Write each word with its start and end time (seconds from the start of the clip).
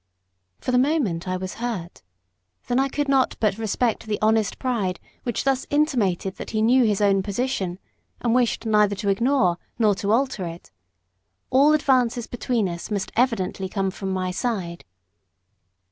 For 0.57 0.71
the 0.71 0.79
moment 0.79 1.27
I 1.27 1.37
was 1.37 1.53
hurt; 1.61 2.01
then 2.65 2.79
I 2.79 2.89
could 2.89 3.07
not 3.07 3.35
but 3.39 3.59
respect 3.59 4.07
the 4.07 4.17
honest 4.19 4.57
pride 4.57 4.99
which 5.21 5.43
thus 5.43 5.67
intimated 5.69 6.37
that 6.37 6.49
he 6.49 6.61
knew 6.63 6.83
his 6.83 7.01
own 7.01 7.21
position, 7.21 7.77
and 8.19 8.33
wished 8.33 8.65
neither 8.65 8.95
to 8.95 9.09
ignore 9.09 9.59
nor 9.77 9.93
to 9.93 10.11
alter 10.11 10.47
it; 10.47 10.71
all 11.51 11.73
advances 11.73 12.25
between 12.25 12.67
us 12.67 12.89
must 12.89 13.11
evidently 13.15 13.69
come 13.69 13.91
from 13.91 14.09
my 14.11 14.31
side. 14.31 14.85